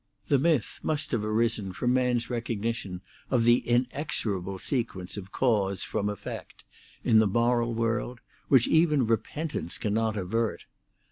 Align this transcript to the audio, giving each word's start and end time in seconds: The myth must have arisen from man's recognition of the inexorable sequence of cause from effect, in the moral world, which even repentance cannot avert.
The 0.29 0.39
myth 0.39 0.79
must 0.81 1.11
have 1.11 1.23
arisen 1.23 1.73
from 1.73 1.93
man's 1.93 2.27
recognition 2.27 3.03
of 3.29 3.43
the 3.43 3.57
inexorable 3.59 4.57
sequence 4.57 5.15
of 5.15 5.31
cause 5.31 5.83
from 5.83 6.09
effect, 6.09 6.63
in 7.03 7.19
the 7.19 7.27
moral 7.27 7.75
world, 7.75 8.19
which 8.47 8.67
even 8.67 9.05
repentance 9.05 9.77
cannot 9.77 10.17
avert. 10.17 10.65